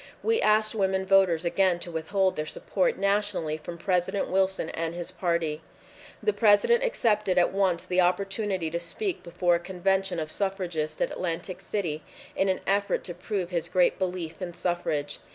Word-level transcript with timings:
We 0.23 0.41
asked 0.41 0.73
women 0.73 1.05
voters 1.05 1.45
again 1.45 1.77
to 1.81 1.91
withhold 1.91 2.35
their 2.35 2.47
support 2.47 2.97
nationally 2.97 3.55
from 3.55 3.77
President 3.77 4.29
Wilson 4.29 4.71
and 4.71 4.95
his 4.95 5.11
party. 5.11 5.61
The 6.23 6.33
President 6.33 6.83
accepted 6.83 7.37
at 7.37 7.51
once 7.51 7.85
the 7.85 8.01
opportunity 8.01 8.71
to 8.71 8.79
speak 8.79 9.21
before 9.21 9.53
a 9.53 9.59
convention 9.59 10.19
of 10.19 10.31
suffragists 10.31 11.01
at 11.01 11.11
Atlantic 11.11 11.61
City 11.61 12.01
in 12.35 12.49
an 12.49 12.61
effort 12.65 13.03
to 13.03 13.13
prove 13.13 13.51
his 13.51 13.69
great 13.69 13.99
belief 13.99 14.41
in 14.41 14.55
suffrage. 14.55 15.19